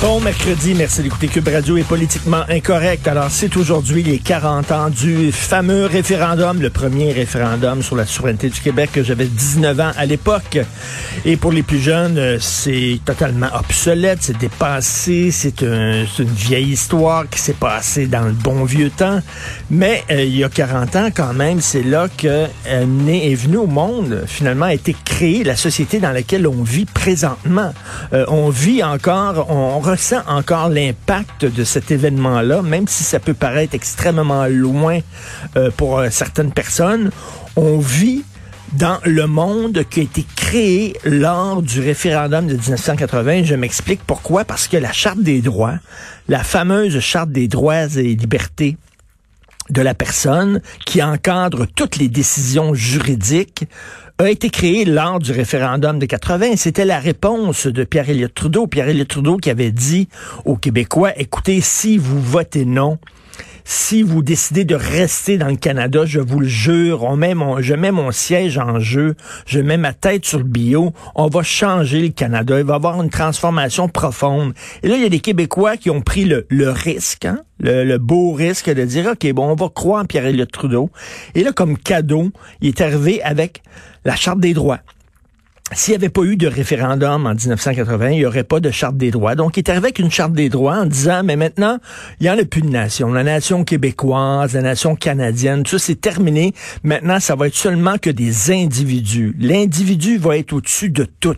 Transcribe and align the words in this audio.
Bon 0.00 0.18
mercredi, 0.18 0.72
merci 0.74 1.02
d'écouter 1.02 1.28
Cube 1.28 1.46
Radio 1.46 1.76
est 1.76 1.86
politiquement 1.86 2.42
incorrect. 2.48 3.06
Alors, 3.06 3.30
c'est 3.30 3.54
aujourd'hui 3.58 4.02
les 4.02 4.18
40 4.18 4.72
ans 4.72 4.88
du 4.88 5.30
fameux 5.30 5.84
référendum, 5.84 6.62
le 6.62 6.70
premier 6.70 7.12
référendum 7.12 7.82
sur 7.82 7.96
la 7.96 8.06
souveraineté 8.06 8.48
du 8.48 8.58
Québec 8.62 8.92
que 8.94 9.02
j'avais 9.02 9.26
19 9.26 9.78
ans 9.78 9.90
à 9.98 10.06
l'époque. 10.06 10.58
Et 11.26 11.36
pour 11.36 11.52
les 11.52 11.62
plus 11.62 11.80
jeunes, 11.80 12.16
euh, 12.16 12.38
c'est 12.40 12.98
totalement 13.04 13.48
obsolète, 13.52 14.20
c'est 14.22 14.38
dépassé, 14.38 15.30
c'est 15.30 15.60
une 15.60 16.06
vieille 16.34 16.70
histoire 16.70 17.28
qui 17.28 17.38
s'est 17.38 17.52
passée 17.52 18.06
dans 18.06 18.22
le 18.22 18.32
bon 18.32 18.64
vieux 18.64 18.88
temps. 18.88 19.20
Mais 19.70 20.02
euh, 20.10 20.24
il 20.24 20.34
y 20.34 20.44
a 20.44 20.48
40 20.48 20.96
ans 20.96 21.08
quand 21.14 21.34
même, 21.34 21.60
c'est 21.60 21.82
là 21.82 22.08
que 22.08 22.46
euh, 22.68 22.86
né 22.86 23.30
est 23.32 23.34
venu 23.34 23.58
au 23.58 23.66
monde, 23.66 24.24
finalement 24.26 24.64
a 24.64 24.74
été 24.74 24.96
créée 25.04 25.44
la 25.44 25.56
société 25.56 25.98
dans 25.98 26.12
laquelle 26.12 26.46
on 26.46 26.62
vit 26.62 26.86
présentement. 26.86 27.74
Euh, 28.14 28.24
on 28.28 28.48
vit 28.48 28.82
encore, 28.82 29.50
on 29.50 29.89
ressent 29.90 30.22
encore 30.28 30.68
l'impact 30.68 31.44
de 31.44 31.64
cet 31.64 31.90
événement-là, 31.90 32.62
même 32.62 32.86
si 32.86 33.02
ça 33.02 33.18
peut 33.18 33.34
paraître 33.34 33.74
extrêmement 33.74 34.46
loin 34.46 35.00
euh, 35.56 35.70
pour 35.76 35.98
euh, 35.98 36.10
certaines 36.10 36.52
personnes. 36.52 37.10
On 37.56 37.78
vit 37.78 38.22
dans 38.74 38.98
le 39.04 39.26
monde 39.26 39.82
qui 39.90 40.00
a 40.00 40.02
été 40.04 40.24
créé 40.36 40.96
lors 41.04 41.60
du 41.60 41.80
référendum 41.80 42.46
de 42.46 42.54
1980. 42.54 43.42
Je 43.42 43.56
m'explique 43.56 44.00
pourquoi. 44.06 44.44
Parce 44.44 44.68
que 44.68 44.76
la 44.76 44.92
Charte 44.92 45.20
des 45.20 45.42
droits, 45.42 45.78
la 46.28 46.44
fameuse 46.44 47.00
Charte 47.00 47.30
des 47.30 47.48
droits 47.48 47.86
et 47.96 48.14
libertés 48.14 48.76
de 49.70 49.82
la 49.82 49.94
personne 49.94 50.60
qui 50.86 51.02
encadre 51.02 51.66
toutes 51.66 51.96
les 51.96 52.08
décisions 52.08 52.74
juridiques 52.74 53.64
a 54.24 54.30
été 54.30 54.50
créé 54.50 54.84
lors 54.84 55.18
du 55.18 55.32
référendum 55.32 55.98
de 55.98 56.04
80. 56.04 56.56
C'était 56.56 56.84
la 56.84 56.98
réponse 56.98 57.66
de 57.66 57.84
pierre 57.84 58.10
Elliott 58.10 58.34
Trudeau. 58.34 58.66
pierre 58.66 58.88
Elliott 58.88 59.08
Trudeau 59.08 59.38
qui 59.38 59.48
avait 59.48 59.70
dit 59.70 60.08
aux 60.44 60.56
Québécois, 60.56 61.18
écoutez, 61.18 61.60
si 61.62 61.96
vous 61.96 62.20
votez 62.20 62.66
non, 62.66 62.98
si 63.64 64.02
vous 64.02 64.22
décidez 64.22 64.64
de 64.64 64.74
rester 64.74 65.38
dans 65.38 65.48
le 65.48 65.56
Canada, 65.56 66.04
je 66.04 66.20
vous 66.20 66.40
le 66.40 66.48
jure, 66.48 67.04
on 67.04 67.16
met 67.16 67.34
mon, 67.34 67.62
je 67.62 67.74
mets 67.74 67.92
mon 67.92 68.10
siège 68.10 68.58
en 68.58 68.78
jeu, 68.78 69.14
je 69.46 69.60
mets 69.60 69.76
ma 69.76 69.92
tête 69.92 70.24
sur 70.26 70.38
le 70.38 70.44
bio, 70.44 70.92
on 71.14 71.28
va 71.28 71.42
changer 71.42 72.00
le 72.02 72.08
Canada, 72.08 72.58
il 72.58 72.66
va 72.66 72.74
y 72.74 72.76
avoir 72.76 73.00
une 73.02 73.10
transformation 73.10 73.88
profonde. 73.88 74.54
Et 74.82 74.88
là, 74.88 74.96
il 74.96 75.02
y 75.02 75.06
a 75.06 75.08
des 75.08 75.20
Québécois 75.20 75.76
qui 75.76 75.88
ont 75.88 76.02
pris 76.02 76.24
le, 76.24 76.46
le 76.50 76.70
risque, 76.70 77.24
hein, 77.24 77.38
le, 77.60 77.96
beau 77.98 78.32
risque 78.32 78.70
de 78.70 78.84
dire, 78.84 79.12
OK, 79.12 79.32
bon, 79.32 79.50
on 79.50 79.54
va 79.54 79.68
croire 79.68 80.02
en 80.02 80.04
Pierre-Éliott 80.04 80.50
Trudeau. 80.50 80.90
Et 81.34 81.42
là, 81.42 81.52
comme 81.52 81.78
cadeau, 81.78 82.30
il 82.60 82.68
est 82.68 82.80
arrivé 82.80 83.22
avec 83.22 83.62
la 84.04 84.16
Charte 84.16 84.40
des 84.40 84.54
droits. 84.54 84.80
S'il 85.72 85.92
n'y 85.92 85.96
avait 85.96 86.08
pas 86.08 86.22
eu 86.22 86.36
de 86.36 86.48
référendum 86.48 87.26
en 87.26 87.34
1980, 87.34 88.10
il 88.10 88.18
n'y 88.18 88.24
aurait 88.26 88.44
pas 88.44 88.58
de 88.58 88.70
charte 88.70 88.96
des 88.96 89.10
droits. 89.10 89.36
Donc, 89.36 89.56
il 89.56 89.60
est 89.60 89.68
arrivé 89.68 89.86
avec 89.86 89.98
une 90.00 90.10
charte 90.10 90.32
des 90.32 90.48
droits 90.48 90.78
en 90.78 90.86
disant, 90.86 91.22
mais 91.24 91.36
maintenant, 91.36 91.78
il 92.18 92.24
n'y 92.24 92.30
en 92.30 92.38
a 92.38 92.44
plus 92.44 92.62
de 92.62 92.68
nation. 92.68 93.12
La 93.12 93.22
nation 93.22 93.62
québécoise, 93.64 94.54
la 94.54 94.62
nation 94.62 94.96
canadienne, 94.96 95.62
tout 95.62 95.78
ça, 95.78 95.86
c'est 95.86 96.00
terminé. 96.00 96.54
Maintenant, 96.82 97.20
ça 97.20 97.36
va 97.36 97.46
être 97.46 97.54
seulement 97.54 97.98
que 97.98 98.10
des 98.10 98.50
individus. 98.50 99.36
L'individu 99.38 100.18
va 100.18 100.38
être 100.38 100.52
au-dessus 100.52 100.90
de 100.90 101.04
tout. 101.04 101.36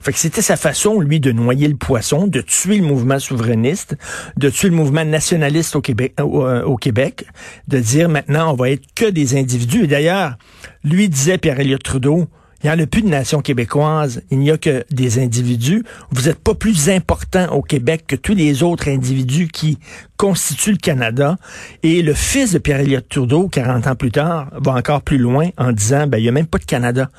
Fait 0.00 0.12
que 0.12 0.18
c'était 0.18 0.42
sa 0.42 0.56
façon, 0.56 1.00
lui, 1.00 1.20
de 1.20 1.32
noyer 1.32 1.68
le 1.68 1.76
poisson, 1.76 2.26
de 2.26 2.40
tuer 2.40 2.78
le 2.78 2.86
mouvement 2.86 3.18
souverainiste, 3.18 3.96
de 4.38 4.48
tuer 4.48 4.70
le 4.70 4.76
mouvement 4.76 5.04
nationaliste 5.04 5.76
au 5.76 5.80
Québec, 5.80 6.14
euh, 6.20 6.76
Québec 6.84 7.26
de 7.68 7.78
dire 7.78 8.08
maintenant, 8.08 8.52
on 8.52 8.56
va 8.56 8.70
être 8.70 8.86
que 8.94 9.06
des 9.06 9.36
individus. 9.36 9.84
Et 9.84 9.86
d'ailleurs, 9.86 10.36
lui 10.82 11.08
disait 11.08 11.38
Pierre-Éliott 11.38 11.82
Trudeau, 11.82 12.28
il 12.72 12.78
n'y 12.78 12.82
a 12.82 12.86
plus 12.86 13.02
de 13.02 13.08
nation 13.08 13.42
québécoise. 13.42 14.22
Il 14.30 14.38
n'y 14.38 14.50
a 14.50 14.56
que 14.56 14.84
des 14.90 15.22
individus. 15.22 15.84
Vous 16.10 16.22
n'êtes 16.22 16.38
pas 16.38 16.54
plus 16.54 16.88
important 16.88 17.48
au 17.52 17.60
Québec 17.60 18.04
que 18.06 18.16
tous 18.16 18.34
les 18.34 18.62
autres 18.62 18.88
individus 18.88 19.48
qui 19.48 19.78
constituent 20.16 20.72
le 20.72 20.78
Canada. 20.78 21.36
Et 21.82 22.00
le 22.00 22.14
fils 22.14 22.52
de 22.52 22.58
Pierre-Éliott 22.58 23.06
Trudeau, 23.06 23.48
40 23.48 23.86
ans 23.86 23.94
plus 23.94 24.12
tard, 24.12 24.48
va 24.54 24.72
encore 24.72 25.02
plus 25.02 25.18
loin 25.18 25.50
en 25.58 25.72
disant, 25.72 26.06
ben, 26.06 26.16
il 26.16 26.22
n'y 26.22 26.28
a 26.28 26.32
même 26.32 26.46
pas 26.46 26.56
de 26.56 26.64
Canada. 26.64 27.10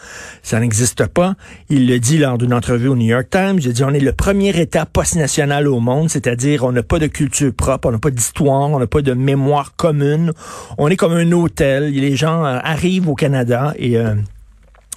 Ça 0.42 0.60
n'existe 0.60 1.06
pas. 1.06 1.36
Il 1.70 1.88
le 1.88 2.00
dit 2.00 2.18
lors 2.18 2.40
d'une 2.40 2.54
entrevue 2.54 2.88
au 2.88 2.96
New 2.96 3.06
York 3.06 3.28
Times. 3.30 3.60
Il 3.62 3.72
dit, 3.72 3.84
on 3.84 3.94
est 3.94 4.00
le 4.00 4.14
premier 4.14 4.50
État 4.60 4.88
post-national 4.88 5.68
au 5.68 5.80
monde, 5.80 6.10
c'est-à-dire 6.10 6.64
on 6.64 6.72
n'a 6.72 6.82
pas 6.84 6.98
de 6.98 7.08
culture 7.08 7.54
propre, 7.54 7.90
on 7.90 7.92
n'a 7.92 8.00
pas 8.00 8.10
d'histoire, 8.10 8.72
on 8.72 8.80
n'a 8.80 8.88
pas 8.88 9.04
de 9.04 9.14
mémoire 9.14 9.76
commune. 9.76 10.32
On 10.80 10.88
est 10.88 10.96
comme 10.96 11.14
un 11.14 11.32
hôtel. 11.34 11.92
Les 11.92 12.16
gens 12.16 12.44
euh, 12.44 12.58
arrivent 12.64 13.10
au 13.10 13.16
Canada 13.16 13.76
et... 13.78 13.98
Euh, 13.98 14.16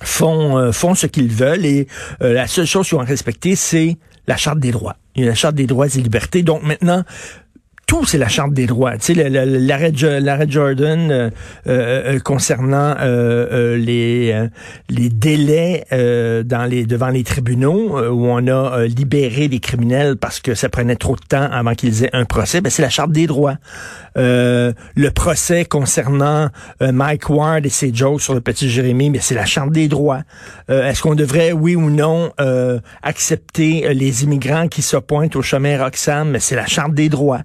font, 0.00 0.58
euh, 0.58 0.72
font 0.72 0.94
ce 0.94 1.06
qu'ils 1.06 1.32
veulent 1.32 1.66
et 1.66 1.86
euh, 2.22 2.32
la 2.32 2.46
seule 2.46 2.66
chose 2.66 2.88
qu'ils 2.88 2.98
ont 2.98 3.04
respecté, 3.04 3.56
c'est 3.56 3.96
la 4.26 4.36
charte 4.36 4.58
des 4.58 4.70
droits. 4.70 4.96
A 5.16 5.20
la 5.22 5.34
charte 5.34 5.54
des 5.54 5.66
droits 5.66 5.86
et 5.86 6.00
libertés. 6.00 6.42
Donc 6.42 6.62
maintenant, 6.62 7.02
tout, 7.88 8.04
c'est 8.04 8.18
la 8.18 8.28
charte 8.28 8.52
des 8.52 8.66
droits. 8.66 8.98
Tu 8.98 9.14
sais, 9.14 9.30
l'arrêt 9.30 10.46
Jordan 10.46 11.10
euh, 11.10 11.30
euh, 11.66 12.18
concernant 12.20 12.94
euh, 13.00 13.78
les 13.78 14.46
les 14.90 15.08
délais 15.08 15.84
dans 16.44 16.66
les 16.66 16.84
devant 16.84 17.08
les 17.08 17.24
tribunaux 17.24 17.98
où 18.10 18.26
on 18.26 18.46
a 18.46 18.84
libéré 18.84 19.48
les 19.48 19.58
criminels 19.58 20.16
parce 20.16 20.38
que 20.38 20.54
ça 20.54 20.68
prenait 20.68 20.96
trop 20.96 21.16
de 21.16 21.24
temps 21.26 21.48
avant 21.50 21.74
qu'ils 21.74 22.04
aient 22.04 22.10
un 22.12 22.26
procès, 22.26 22.60
ben 22.60 22.68
c'est 22.68 22.82
la 22.82 22.90
charte 22.90 23.10
des 23.10 23.26
droits. 23.26 23.56
le 24.14 25.08
procès 25.14 25.64
concernant 25.64 26.50
Mike 26.82 27.30
Ward 27.30 27.64
et 27.64 27.70
ses 27.70 27.94
jokes 27.94 28.20
sur 28.20 28.34
le 28.34 28.42
petit 28.42 28.68
Jérémy, 28.68 29.08
mais 29.08 29.18
ben, 29.18 29.22
c'est 29.22 29.34
la 29.34 29.46
charte 29.46 29.70
des 29.70 29.88
droits. 29.88 30.24
Est-ce 30.68 31.00
qu'on 31.00 31.14
devrait, 31.14 31.52
oui 31.52 31.74
ou 31.74 31.88
non, 31.88 32.32
accepter 33.02 33.94
les 33.94 34.24
immigrants 34.24 34.68
qui 34.68 34.82
se 34.82 34.98
pointent 34.98 35.36
au 35.36 35.42
chemin 35.42 35.82
Roxham, 35.82 36.28
mais 36.28 36.34
ben, 36.34 36.40
c'est 36.40 36.56
la 36.56 36.66
charte 36.66 36.92
des 36.92 37.08
droits. 37.08 37.40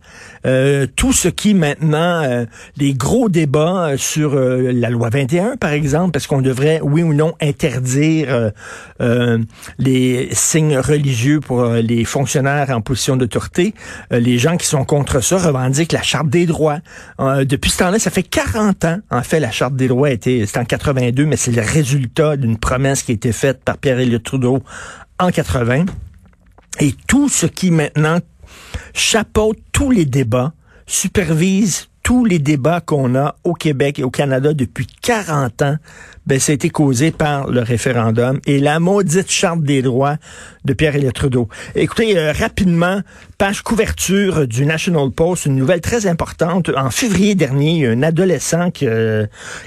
Euh, 0.46 0.88
tout 0.96 1.14
ce 1.14 1.28
qui 1.28 1.54
maintenant, 1.54 2.24
euh, 2.24 2.46
les 2.78 2.94
gros 2.94 3.30
débats 3.30 3.90
euh, 3.90 3.98
sur 3.98 4.36
la 4.36 4.90
loi 4.90 5.10
21, 5.10 5.58
par 5.58 5.72
exemple, 5.72 6.12
parce 6.12 6.28
qu'on 6.28 6.42
devrait, 6.42 6.80
oui 6.84 7.04
ou 7.04 7.14
non, 7.14 7.34
interdire 7.42 8.52
les 9.80 10.30
signes 10.32 10.78
religieux 10.78 11.40
pour 11.40 11.66
les 11.66 12.06
fonctionnaires 12.06 12.70
en 12.70 12.82
position 12.82 13.18
d'autorité. 13.18 13.74
les 14.12 14.38
gens 14.38 14.58
qui 14.58 14.66
sont 14.66 14.86
contre 14.86 15.22
ça 15.22 15.38
revendiquent 15.38 15.92
la 15.92 16.02
Charte 16.02 16.30
des 16.30 16.46
droits. 16.46 16.80
depuis 17.20 17.72
ce 17.72 17.80
temps-là, 17.80 18.00
ça 18.00 18.12
fait 18.12 18.24
40 18.24 18.86
ans, 18.86 19.00
en 19.12 19.22
fait, 19.22 19.40
la 19.40 19.52
Charte 19.52 19.76
des 19.76 19.88
droits 19.88 20.12
été, 20.12 20.46
c'est 20.46 20.60
en 20.60 20.66
82, 20.66 21.26
mais 21.26 21.38
c'est 21.38 21.52
le 21.52 21.62
résultat 21.62 22.38
d'une 22.38 22.58
promesse 22.58 23.04
qui 23.04 23.12
a 23.12 23.16
été 23.16 23.32
faite 23.32 23.64
par 23.64 23.78
Pierre-Éliott 23.78 24.24
Trudeau 24.24 24.64
en 25.20 25.30
80. 25.30 25.86
Et 26.80 26.94
tout 27.08 27.30
ce 27.30 27.46
qui 27.46 27.72
maintenant 27.72 28.20
chapeaute 28.94 29.60
tous 29.72 29.92
les 29.92 30.06
débats, 30.06 30.54
supervise 30.86 31.88
tous 32.04 32.26
les 32.26 32.38
débats 32.38 32.82
qu'on 32.82 33.16
a 33.16 33.36
au 33.46 33.54
Québec 33.54 33.98
et 33.98 34.04
au 34.04 34.12
Canada 34.12 34.54
depuis 34.54 34.86
40 35.02 35.62
ans, 35.62 35.78
ben, 36.28 36.40
ça 36.40 36.52
a 36.52 36.56
été 36.56 36.70
causé 36.70 37.12
par 37.12 37.50
le 37.50 37.62
référendum 37.62 38.40
et 38.46 38.60
la 38.60 38.80
maudite 38.80 39.32
charte 39.32 39.64
des 39.64 39.82
droits 39.82 40.18
de 40.66 40.74
Pierre-Éliott 40.74 41.14
Trudeau. 41.14 41.48
Écoutez, 41.76 42.18
euh, 42.18 42.34
rapidement, 42.34 43.02
page 43.38 43.62
couverture 43.62 44.48
du 44.48 44.66
National 44.66 45.12
Post, 45.12 45.46
une 45.46 45.56
nouvelle 45.56 45.82
très 45.82 46.06
importante. 46.06 46.70
En 46.76 46.92
février 46.92 47.36
dernier, 47.36 47.88
un 47.88 48.04
adolescent 48.04 48.70
qui, 48.72 48.86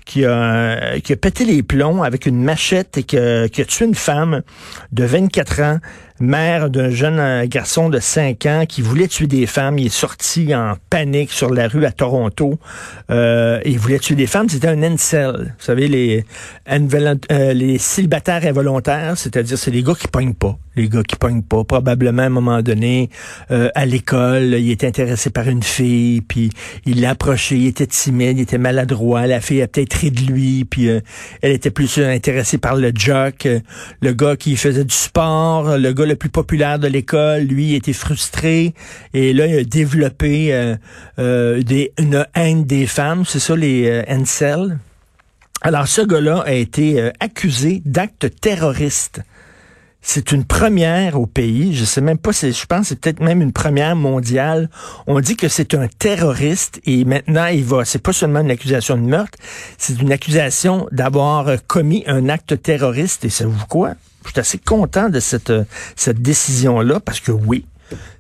qui, 0.04 0.24
a, 0.24 1.00
qui 1.00 1.12
a 1.12 1.16
pété 1.16 1.44
les 1.46 1.62
plombs 1.62 2.02
avec 2.02 2.26
une 2.26 2.42
machette 2.42 2.98
et 2.98 3.02
qui 3.02 3.16
a 3.18 3.48
tué 3.48 3.86
une 3.86 3.94
femme 3.94 4.42
de 4.92 5.04
24 5.04 5.62
ans 5.62 5.78
mère 6.20 6.70
d'un 6.70 6.90
jeune 6.90 7.18
euh, 7.18 7.46
garçon 7.46 7.88
de 7.88 7.98
5 7.98 8.46
ans 8.46 8.64
qui 8.68 8.82
voulait 8.82 9.08
tuer 9.08 9.26
des 9.26 9.46
femmes. 9.46 9.78
Il 9.78 9.86
est 9.86 9.88
sorti 9.88 10.54
en 10.54 10.74
panique 10.90 11.32
sur 11.32 11.52
la 11.52 11.68
rue 11.68 11.84
à 11.84 11.92
Toronto. 11.92 12.58
Euh, 13.10 13.60
il 13.64 13.78
voulait 13.78 13.98
tuer 13.98 14.14
des 14.14 14.26
femmes. 14.26 14.48
C'était 14.48 14.68
un 14.68 14.82
incel. 14.82 15.54
Vous 15.58 15.64
savez, 15.64 15.88
les, 15.88 16.24
euh, 16.70 17.76
célibataires 17.78 18.44
involontaires, 18.44 19.16
c'est-à-dire 19.16 19.58
c'est 19.58 19.70
les 19.70 19.82
gars 19.82 19.94
qui 19.94 20.08
pognent 20.08 20.34
pas 20.34 20.58
les 20.76 20.88
gars 20.88 21.02
qui 21.02 21.16
pognent 21.16 21.42
pas. 21.42 21.64
Probablement, 21.64 22.22
à 22.22 22.26
un 22.26 22.30
moment 22.30 22.62
donné, 22.62 23.10
euh, 23.50 23.70
à 23.74 23.86
l'école, 23.86 24.54
il 24.58 24.70
était 24.70 24.86
intéressé 24.86 25.30
par 25.30 25.48
une 25.48 25.62
fille, 25.62 26.20
puis 26.20 26.50
il 26.84 27.00
l'a 27.00 27.10
approché, 27.10 27.56
il 27.56 27.66
était 27.66 27.86
timide, 27.86 28.38
il 28.38 28.42
était 28.42 28.58
maladroit. 28.58 29.26
La 29.26 29.40
fille 29.40 29.62
a 29.62 29.68
peut-être 29.68 29.94
ri 29.94 30.10
de 30.10 30.20
lui, 30.20 30.64
puis 30.64 30.88
euh, 30.88 31.00
elle 31.42 31.52
était 31.52 31.70
plus 31.70 31.98
intéressée 31.98 32.58
par 32.58 32.76
le 32.76 32.92
jock. 32.94 33.48
le 34.02 34.12
gars 34.12 34.36
qui 34.36 34.56
faisait 34.56 34.84
du 34.84 34.94
sport, 34.94 35.78
le 35.78 35.92
gars 35.92 36.05
le 36.06 36.16
plus 36.16 36.30
populaire 36.30 36.78
de 36.78 36.88
l'école, 36.88 37.42
lui, 37.42 37.74
était 37.74 37.92
frustré. 37.92 38.74
Et 39.14 39.32
là, 39.32 39.46
il 39.46 39.58
a 39.58 39.64
développé 39.64 40.54
euh, 41.18 41.62
des, 41.62 41.92
une 41.98 42.26
haine 42.34 42.64
des 42.64 42.86
femmes. 42.86 43.24
C'est 43.26 43.38
ça, 43.38 43.56
les 43.56 44.02
incels. 44.08 44.78
Alors, 45.62 45.88
ce 45.88 46.02
gars-là 46.02 46.42
a 46.46 46.52
été 46.52 47.10
accusé 47.20 47.82
d'actes 47.84 48.28
terroristes. 48.40 49.22
C'est 50.08 50.30
une 50.30 50.44
première 50.44 51.20
au 51.20 51.26
pays. 51.26 51.74
Je 51.74 51.84
sais 51.84 52.00
même 52.00 52.16
pas, 52.16 52.30
je 52.30 52.64
pense 52.66 52.82
que 52.82 52.86
c'est 52.86 53.00
peut-être 53.00 53.18
même 53.18 53.42
une 53.42 53.52
première 53.52 53.96
mondiale. 53.96 54.70
On 55.08 55.18
dit 55.18 55.36
que 55.36 55.48
c'est 55.48 55.74
un 55.74 55.88
terroriste 55.88 56.80
et 56.86 57.04
maintenant 57.04 57.46
il 57.46 57.64
va, 57.64 57.84
c'est 57.84 57.98
pas 57.98 58.12
seulement 58.12 58.38
une 58.38 58.52
accusation 58.52 58.96
de 58.96 59.02
meurtre, 59.02 59.36
c'est 59.78 60.00
une 60.00 60.12
accusation 60.12 60.86
d'avoir 60.92 61.50
commis 61.66 62.04
un 62.06 62.28
acte 62.28 62.62
terroriste. 62.62 63.24
Et 63.24 63.30
savez-vous 63.30 63.66
quoi? 63.66 63.94
Je 64.24 64.30
suis 64.30 64.38
assez 64.38 64.58
content 64.58 65.08
de 65.08 65.18
cette, 65.18 65.52
cette 65.96 66.22
décision-là 66.22 67.00
parce 67.00 67.18
que 67.18 67.32
oui, 67.32 67.66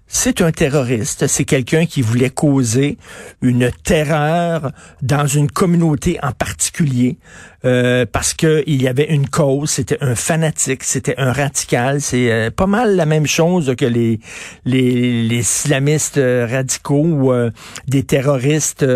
c'est 0.08 0.40
un 0.40 0.52
terroriste, 0.52 1.26
c'est 1.26 1.44
quelqu'un 1.44 1.84
qui 1.86 2.00
voulait 2.00 2.30
causer 2.30 2.96
une 3.42 3.70
terreur 3.82 4.70
dans 5.02 5.26
une 5.26 5.50
communauté 5.50 6.18
en 6.22 6.32
particulier 6.32 7.18
euh, 7.64 8.06
parce 8.10 8.32
que 8.32 8.62
il 8.66 8.80
y 8.80 8.86
avait 8.86 9.06
une 9.12 9.28
cause, 9.28 9.70
c'était 9.70 9.98
un 10.00 10.14
fanatique, 10.14 10.84
c'était 10.84 11.14
un 11.18 11.32
radical, 11.32 12.00
c'est 12.00 12.30
euh, 12.30 12.50
pas 12.50 12.68
mal 12.68 12.94
la 12.94 13.06
même 13.06 13.26
chose 13.26 13.74
que 13.76 13.84
les 13.84 14.20
islamistes 14.66 16.18
euh, 16.18 16.46
radicaux 16.48 17.04
ou 17.04 17.32
des 17.88 18.04
terroristes 18.04 18.86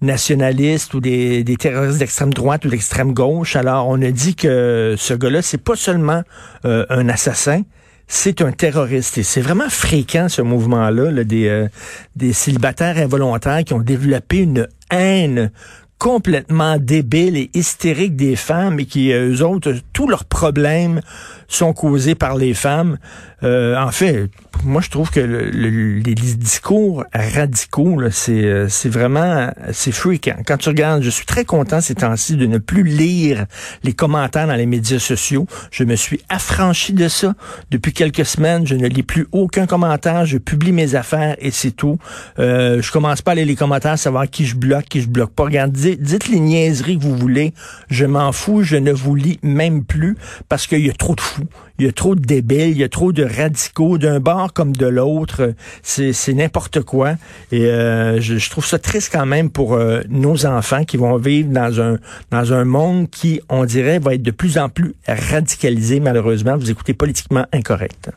nationalistes 0.00 0.94
ou 0.94 1.00
des, 1.00 1.44
des 1.44 1.56
terroristes 1.56 1.98
d'extrême 1.98 2.32
droite 2.32 2.64
ou 2.64 2.68
d'extrême 2.68 3.12
gauche. 3.12 3.56
Alors 3.56 3.88
on 3.88 4.00
a 4.00 4.10
dit 4.10 4.34
que 4.34 4.94
ce 4.96 5.12
gars-là, 5.12 5.42
c'est 5.42 5.62
pas 5.62 5.76
seulement 5.76 6.22
un 6.64 7.08
assassin, 7.08 7.62
c'est 8.08 8.40
un 8.42 8.50
terroriste. 8.52 9.18
Et 9.18 9.22
c'est 9.22 9.42
vraiment 9.42 9.68
fréquent, 9.68 10.28
ce 10.28 10.42
mouvement-là, 10.42 11.24
des, 11.24 11.46
euh, 11.48 11.68
des 12.16 12.32
célibataires 12.32 12.96
involontaires 12.96 13.62
qui 13.64 13.74
ont 13.74 13.80
développé 13.80 14.38
une 14.38 14.66
haine 14.90 15.52
complètement 15.98 16.76
débile 16.78 17.36
et 17.36 17.50
hystérique 17.54 18.16
des 18.16 18.36
femmes 18.36 18.80
et 18.80 18.86
qui, 18.86 19.12
euh, 19.12 19.32
eux 19.32 19.42
autres, 19.42 19.74
tous 19.92 20.08
leurs 20.08 20.24
problèmes 20.24 21.00
sont 21.48 21.72
causés 21.72 22.14
par 22.14 22.36
les 22.36 22.54
femmes. 22.54 22.98
Euh, 23.42 23.76
en 23.76 23.90
fait, 23.90 24.30
moi, 24.64 24.80
je 24.82 24.90
trouve 24.90 25.10
que 25.10 25.20
le, 25.20 25.98
les 25.98 26.14
discours 26.14 27.04
radicaux, 27.14 28.00
c'est 28.10 28.44
euh, 28.44 28.68
c'est 28.68 28.88
vraiment 28.88 29.50
c'est 29.72 29.92
fréquent. 29.92 30.36
Quand 30.46 30.56
tu 30.56 30.68
regardes, 30.68 31.02
je 31.02 31.10
suis 31.10 31.26
très 31.26 31.44
content 31.44 31.80
ces 31.80 31.94
temps-ci 31.94 32.36
de 32.36 32.46
ne 32.46 32.58
plus 32.58 32.82
lire 32.82 33.46
les 33.84 33.92
commentaires 33.92 34.46
dans 34.46 34.56
les 34.56 34.66
médias 34.66 34.98
sociaux. 34.98 35.46
Je 35.70 35.84
me 35.84 35.94
suis 35.94 36.20
affranchi 36.28 36.92
de 36.92 37.08
ça 37.08 37.34
depuis 37.70 37.92
quelques 37.92 38.26
semaines. 38.26 38.66
Je 38.66 38.74
ne 38.74 38.88
lis 38.88 39.04
plus 39.04 39.28
aucun 39.32 39.66
commentaire. 39.66 40.26
Je 40.26 40.38
publie 40.38 40.72
mes 40.72 40.94
affaires 40.96 41.36
et 41.38 41.50
c'est 41.50 41.70
tout. 41.70 41.98
Euh, 42.38 42.82
je 42.82 42.90
commence 42.90 43.22
pas 43.22 43.32
à 43.32 43.34
lire 43.36 43.46
les 43.46 43.56
commentaires, 43.56 43.98
savoir 43.98 44.28
qui 44.28 44.44
je 44.44 44.56
bloque, 44.56 44.86
qui 44.86 45.00
je 45.00 45.08
bloque 45.08 45.32
pas. 45.32 45.48
Dites 45.96 46.28
les 46.28 46.40
niaiseries 46.40 46.98
que 46.98 47.02
vous 47.02 47.16
voulez. 47.16 47.52
Je 47.90 48.04
m'en 48.04 48.32
fous. 48.32 48.62
Je 48.62 48.76
ne 48.76 48.92
vous 48.92 49.14
lis 49.14 49.38
même 49.42 49.84
plus 49.84 50.16
parce 50.48 50.66
qu'il 50.66 50.84
y 50.84 50.90
a 50.90 50.92
trop 50.92 51.14
de 51.14 51.20
fous. 51.20 51.46
Il 51.78 51.86
y 51.86 51.88
a 51.88 51.92
trop 51.92 52.14
de 52.14 52.20
débiles. 52.20 52.70
Il 52.70 52.78
y 52.78 52.84
a 52.84 52.88
trop 52.88 53.12
de 53.12 53.24
radicaux 53.24 53.98
d'un 53.98 54.20
bord 54.20 54.52
comme 54.52 54.74
de 54.74 54.86
l'autre. 54.86 55.54
C'est, 55.82 56.34
n'importe 56.34 56.82
quoi. 56.82 57.14
Et 57.52 57.66
euh, 57.66 58.20
je, 58.20 58.50
trouve 58.50 58.66
ça 58.66 58.78
triste 58.78 59.10
quand 59.12 59.26
même 59.26 59.50
pour 59.50 59.74
euh, 59.74 60.02
nos 60.08 60.46
enfants 60.46 60.84
qui 60.84 60.96
vont 60.96 61.16
vivre 61.16 61.50
dans 61.50 61.80
un 61.80 61.98
dans 62.30 62.52
un 62.52 62.64
monde 62.64 63.08
qui, 63.10 63.40
on 63.48 63.64
dirait, 63.64 63.98
va 63.98 64.14
être 64.14 64.22
de 64.22 64.30
plus 64.30 64.58
en 64.58 64.68
plus 64.68 64.94
radicalisé. 65.06 66.00
Malheureusement, 66.00 66.56
vous 66.56 66.70
écoutez 66.70 66.94
politiquement 66.94 67.46
incorrect. 67.52 68.10